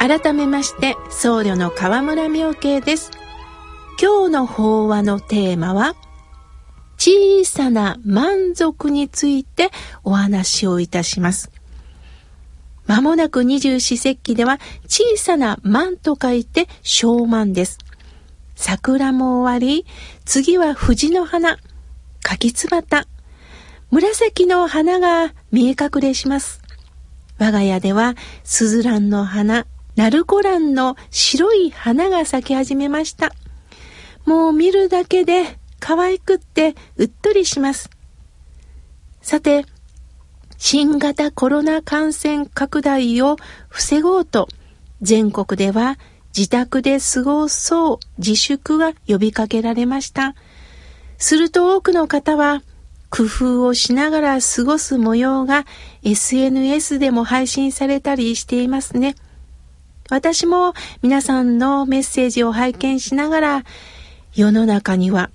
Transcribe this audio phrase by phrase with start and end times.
[0.00, 3.10] 改めまして僧侶の河村明慶です。
[4.00, 5.94] 今日の法話のテーマは
[6.96, 9.70] 小さな満足について
[10.02, 11.50] お話をいたします。
[12.90, 17.78] まもなく二十四節気では小さな満と書いて小満です。
[18.56, 19.86] 桜も終わり、
[20.24, 21.56] 次は藤の花、
[22.20, 23.06] 柿つばた、
[23.92, 26.62] 紫の花が見え隠れします。
[27.38, 33.30] 我が家ではスズランの花、ナルコランの白い花が咲き始めました。
[34.26, 37.88] もう見るだけで可愛くってうっとりします。
[39.22, 39.64] さて、
[40.62, 43.36] 新型コロナ感染拡大を
[43.70, 44.46] 防ごうと、
[45.00, 45.98] 全国では
[46.36, 50.34] 自宅で過ごそう自粛が呼びかけられました。
[51.16, 52.62] すると多くの方は、
[53.08, 55.64] 工夫をしながら過ごす模様が
[56.02, 59.16] SNS でも配信されたりしていますね。
[60.10, 63.64] 私も皆さんのメッセージを拝見しながら、
[64.34, 65.30] 世の中には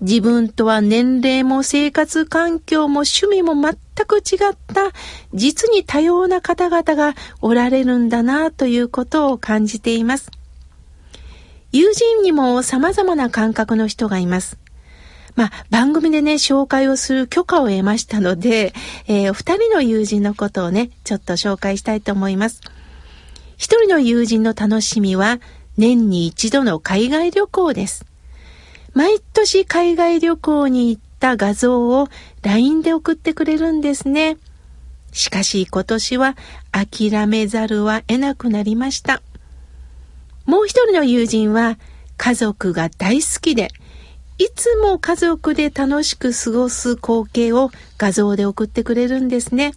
[0.00, 3.76] 自分とは年齢も生活環境も趣味も全
[4.06, 4.92] く違った
[5.34, 10.30] 実に多様な方々がおられるんだなということを感じています。
[11.72, 14.58] 友人にも様々な感覚の人がいます。
[15.34, 18.74] まあ、番組でね、紹介をする許可を得ましたので、
[19.06, 22.60] えー、お二人の友人のことをね、ちょっと紹介したいと思います。
[23.56, 25.40] 一人の友人の楽しみは、
[25.78, 28.04] 年に一度の海外旅行です。
[28.92, 32.08] 毎年海外旅行に行った画像を
[32.42, 34.38] LINE で送ってくれるんですね。
[35.12, 36.36] しかし今年は
[36.72, 39.22] 諦めざるは得なくなりました。
[40.46, 41.78] もう一人の友人は
[42.16, 43.70] 家族が大好きで、
[44.38, 49.74] いつも家族で楽しく過ごす光景を画像で送ってくれるんですね。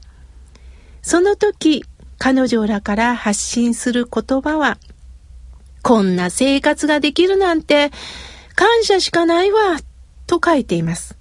[1.03, 1.85] その時、
[2.17, 4.79] 彼女らから発信する言葉は、
[5.83, 7.91] こんな生活ができるなんて
[8.55, 9.77] 感謝しかないわ、
[10.25, 11.15] と書いています。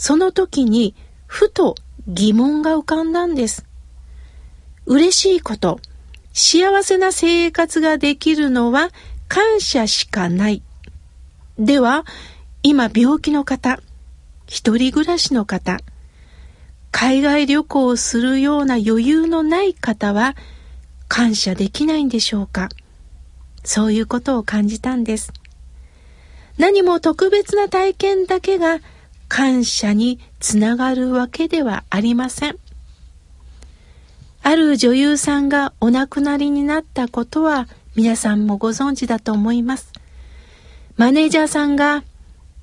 [0.00, 0.94] その時に、
[1.26, 1.74] ふと
[2.08, 3.66] 疑問が浮かんだんです。
[4.86, 5.78] 嬉しいこと、
[6.32, 8.88] 幸せな生活ができるのは
[9.28, 10.62] 感謝しかない。
[11.58, 12.06] では、
[12.62, 13.78] 今病気の方、
[14.46, 15.80] 一人暮らしの方、
[16.90, 20.34] 海外旅行をするような余裕のない方は
[21.08, 22.70] 感謝できないんでしょうか？
[23.64, 25.30] そういうことを感じたんです。
[26.56, 28.80] 何も特別な体験だけが
[29.30, 32.56] 感謝につながるわけではありません。
[34.42, 39.92] ある女優さんがお亡くなりになったことは皆さんもご存知だと思います。
[40.96, 42.02] マネージャーさんが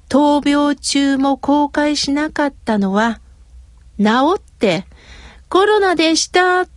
[0.10, 3.22] 闘病中も公開しなかったのは
[3.98, 4.86] 治って
[5.48, 6.68] コロナでした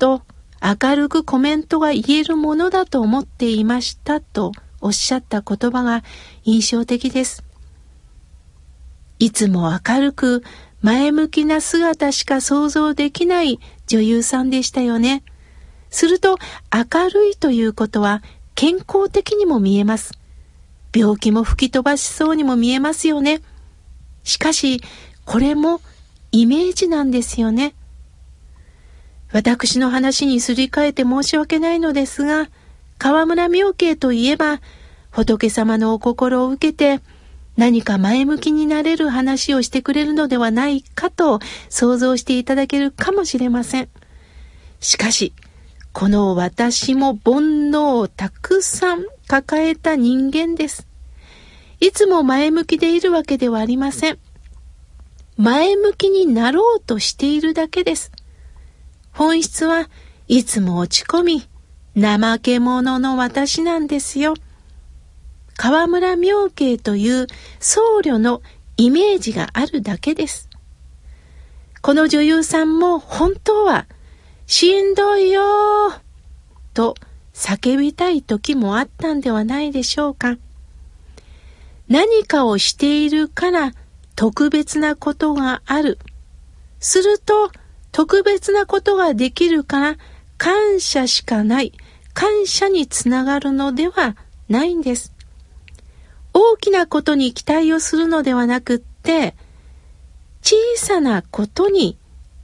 [0.00, 0.22] と
[0.60, 6.02] 明るくコメントが言えるものだと思っていましたとおっしゃった言葉が
[6.42, 7.45] 印象的です。
[9.18, 10.42] いつも明るく
[10.82, 15.22] 前向きな姿しか想像できない女優さんでしたよね。
[15.90, 16.38] すると
[16.72, 18.22] 明るいということは
[18.54, 20.12] 健康的にも見えます。
[20.94, 23.42] 病気も吹き飛ばしそうにも見えますよね。
[24.24, 24.80] しかし、
[25.24, 25.80] これも
[26.32, 27.74] イメージなんですよね。
[29.32, 32.48] 私の話にすり替えて申し訳ないのですが、
[32.98, 34.60] 河村明慶といえば、
[35.10, 37.02] 仏様のお心を受けて、
[37.56, 41.40] 何か前向きになれる話をしてくれるのではないかと
[41.70, 43.88] 想像していただけるかもしれません。
[44.80, 45.32] しかし、
[45.92, 50.86] この私も煩悩をたくさん抱えた人間です。
[51.80, 54.18] いつも前向きでいるわけではありません。
[55.38, 58.12] 前向きになろうとしているだけです。
[59.12, 59.88] 本質は
[60.28, 61.48] いつも落ち込み、
[61.98, 64.34] 怠け者の私なんですよ。
[65.56, 67.26] 河村明慶という
[67.60, 68.42] 僧侶の
[68.76, 70.48] イメージがあるだけです。
[71.80, 73.86] この女優さんも本当は
[74.46, 75.42] しんどいよ
[76.74, 76.94] と
[77.32, 80.36] 叫びたい時もあったんではないでしょうか。
[81.88, 83.72] 何かをしているから
[84.14, 85.98] 特別なことがある。
[86.80, 87.50] すると
[87.92, 89.96] 特別なことができるから
[90.36, 91.72] 感謝しかない。
[92.12, 94.16] 感謝につながるのでは
[94.48, 95.15] ないんです。
[96.38, 99.34] 大きなことに期待をするのではなくって、
[100.42, 101.96] 小さなことに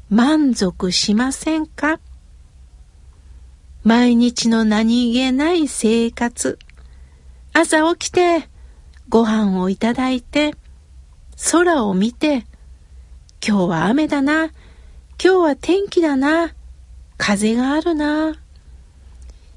[0.08, 2.00] 満足しませんか？
[3.84, 6.58] 毎日の何気ない生活、
[7.52, 8.48] 朝起きて、
[9.10, 10.54] ご飯をいただいて、
[11.50, 12.46] 空を見て、
[13.46, 14.54] 今日は雨だな、今
[15.18, 16.54] 日は天気だな、
[17.18, 18.40] 風があるな。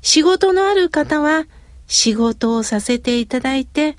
[0.01, 1.45] 仕事のある方は
[1.87, 3.95] 仕事をさせていただいて、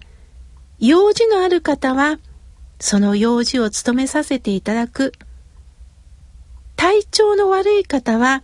[0.78, 2.19] 用事のある方は
[2.78, 5.12] その用事を務めさせていただく。
[6.76, 8.43] 体調の悪い方は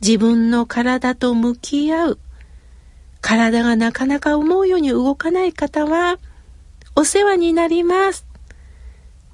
[0.00, 2.18] 自分の体と向き合う。
[3.20, 6.18] 体がなかなか思うように動かない方は
[6.94, 8.26] お世話になります。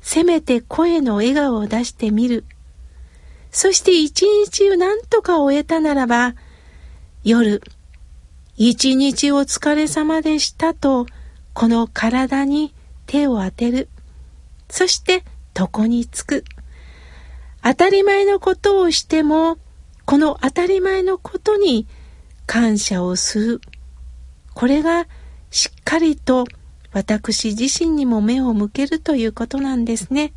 [0.01, 2.45] せめて声の笑顔を出してみる。
[3.51, 6.35] そして一日を何とか終えたならば、
[7.25, 7.63] 夜、
[8.57, 11.07] 一日お疲れ様でしたと、
[11.57, 12.75] この体に
[13.07, 13.89] 手を当てる。
[14.69, 15.25] そして
[15.59, 16.45] 床につく。
[17.63, 19.57] 当たり前のことをしても、
[20.05, 21.87] この当たり前のことに
[22.45, 23.61] 感謝をする。
[24.53, 25.07] これが
[25.51, 26.45] しっかりと
[26.93, 30.35] 私自身にも目を向けるということなんですね。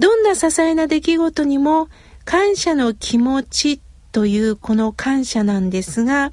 [0.00, 1.88] どんな些細な出来事にも
[2.24, 3.80] 感謝の気持ち
[4.10, 6.32] というこの感謝なんですが、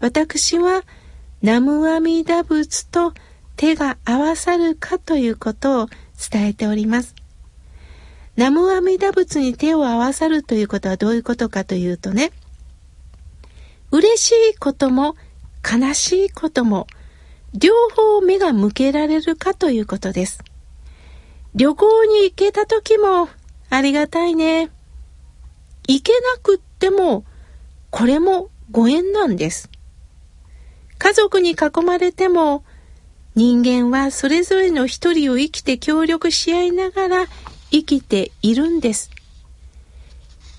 [0.00, 0.84] 私は
[1.44, 3.12] 南無阿弥陀仏と
[3.56, 5.88] 手が合わさるかということを
[6.30, 7.14] 伝えております。
[8.36, 12.32] 南無阿弥陀仏に手を合わさるということはどういうことかというとね、
[13.90, 15.16] 嬉しいことも
[15.62, 16.86] 悲しいことも
[17.52, 20.42] 両方目が向けられるかということです。
[21.54, 23.28] 旅行に行けた時も
[23.68, 24.70] ありがたいね。
[25.86, 27.26] 行けなくっても、
[27.90, 29.68] これもご縁なんです。
[31.04, 32.64] 家族に囲まれても、
[33.34, 37.26] 人間はそれぞれの一人を生きて協力し合いながら
[37.70, 39.10] 生きているんです。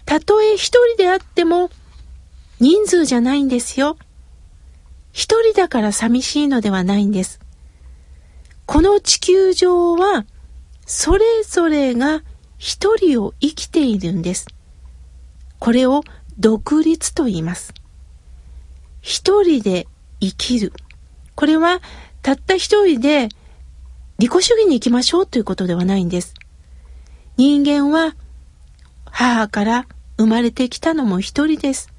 [0.06, 1.72] たとえ一人であっても、
[2.60, 3.98] 人数じゃないんですよ。
[5.12, 7.40] 一人だから寂しいのではないんです。
[8.68, 10.28] この地球上は、
[10.86, 12.22] それぞれが
[12.60, 14.46] 一人を生きているんです。
[15.58, 16.04] これを
[16.38, 17.74] 独立と言います。
[19.02, 19.88] 一人で
[20.30, 20.74] 生きる。
[21.36, 21.82] これは
[22.22, 23.30] たった一人で
[24.18, 26.34] 利己主義に行きましょうということではないんです。
[27.38, 28.16] 人間は
[29.06, 29.88] 母から
[30.18, 31.90] 生まれてきたのも一人です。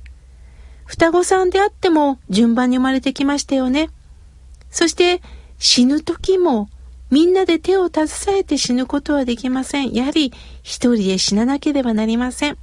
[0.87, 3.91] 双子さんであっても順番に生まれてきましたよね。
[4.71, 5.21] そして
[5.59, 6.69] 死ぬ時も
[7.11, 8.09] みんなで手を携
[8.39, 9.93] えて死ぬことはできません。
[9.93, 10.33] やはり
[10.63, 12.59] 一人で死ななければなりません。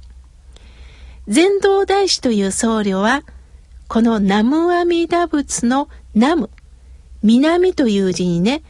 [1.26, 3.22] 禅道大師という僧侶は、
[3.88, 6.50] この南無阿弥陀仏の南無、
[7.22, 8.62] 南という字にね、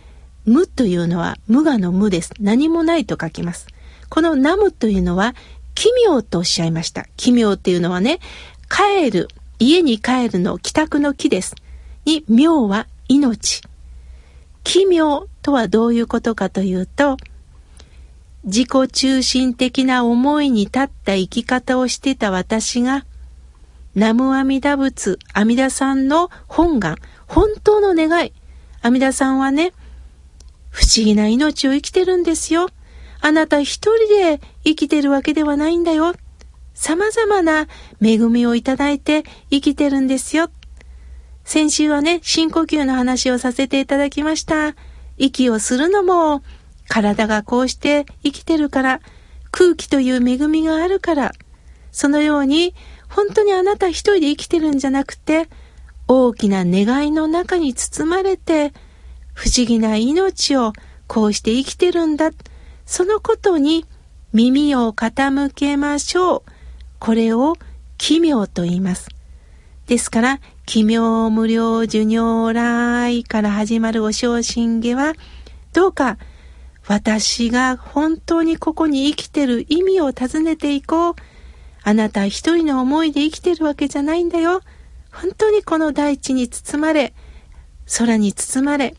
[0.45, 2.33] 無というのは無我の無です。
[2.41, 3.67] 何もないと書きます。
[4.11, 5.35] この南無というのは
[5.75, 7.07] 奇妙とおっしゃいました。
[7.17, 8.21] 奇妙っていうのはね、
[8.69, 9.29] 帰る、
[9.59, 11.55] 家に帰るの帰宅の木です。
[12.05, 13.63] に、妙は命。
[14.63, 17.17] 奇妙とはどういうことかというと、
[18.45, 23.05] 自己中心的な思いに立った生き方をしてた私が、
[23.95, 26.97] 南無阿弥陀仏、阿弥陀さんの本願、
[27.29, 28.33] 本当の願い。
[28.83, 29.73] 阿弥陀さんはね、
[30.71, 32.69] 不思議な命を生きてるんですよ。
[33.21, 36.15] あなた一人で生きてるわけではないんだよ。
[36.75, 37.69] 様々な
[38.03, 40.51] 恵みをいただいて生きてるんですよ。
[41.45, 44.75] 先週はね、深呼吸の話をさせていただきました。
[45.19, 46.43] 息をするのも、
[46.89, 49.01] 体がこうして生きてるから、
[49.53, 51.33] 空気という恵みがあるから、
[51.93, 52.75] そのように
[53.15, 55.49] 本当にあなた一人で生きてるんじゃなくて、
[56.09, 58.73] 大きな願いの中に包まれて、
[59.35, 60.73] 不思議な命を
[61.07, 62.33] こうして生きてるんだ。
[62.87, 63.87] そのことに
[64.33, 66.43] 耳を傾けましょう。
[66.99, 67.55] これを
[67.99, 69.09] 奇妙と言います。
[69.87, 75.13] ですから、奇妙無料授業来から始まるお昇進下は、
[75.73, 76.19] どうか
[76.89, 81.15] 私が本当にここに生きてる意味を尋ねていこう。
[81.85, 84.63] あなた一人の思いで生きてるわけじゃないんだよ。
[85.13, 87.13] 本当にこの大地に包まれ、
[87.99, 88.97] 空に包まれ、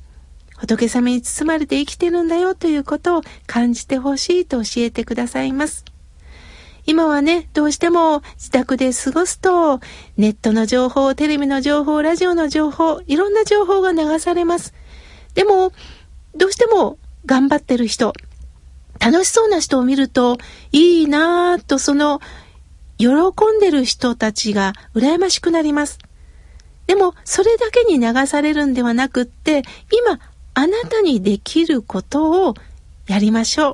[0.57, 5.83] 仏様に包まれて生きてるんだよということを感じてほしいと教えてくださいます。
[6.85, 9.79] 今はね、どうしても自宅で過ごすと、
[10.17, 14.75] ネットの情報、テレビの情報、ラジオの情報、いろんな情報が流されます。
[15.33, 15.71] でも、
[16.35, 18.13] どうしても頑張ってる人、
[18.99, 20.37] 楽しそうな人を見ると、
[20.71, 22.21] いいなぁとその、
[22.97, 25.99] 喜んでる人たちが羨ましくなります。
[26.87, 30.19] でも、それだけに流されるんではなくって、今、
[30.53, 32.53] あなたにできることを
[33.07, 33.73] やりましょう。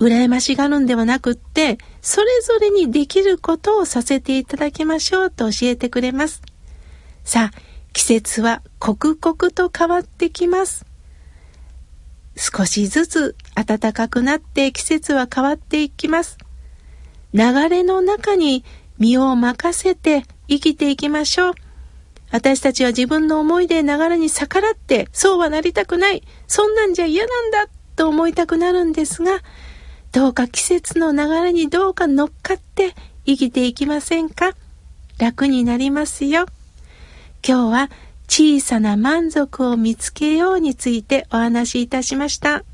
[0.00, 6.42] 羨ましがるんではなくって、それぞれにできることをさせていただきましょうと教えてくれます。
[7.24, 7.58] さあ、
[7.92, 10.84] 季節は刻々と変わってきます。
[12.36, 16.38] 少しずつ暖かくなって季節は変わっていきます。
[17.34, 18.64] 流れの中に
[18.98, 21.54] 身を任せて生きていきましょう。
[22.30, 29.40] 私たちは自分の思いで流れに逆らって、そうはなりたくない、そんなんじゃ嫌なんだと思いたくなるんですが、
[30.12, 32.94] どうか季節の流れにどうか乗っかって
[33.26, 34.52] 生きていきませんか？
[35.18, 36.46] 楽になりますよ。
[37.46, 37.90] 今日は
[38.28, 42.64] 小さな満足を見つけようについてお話しいたしました。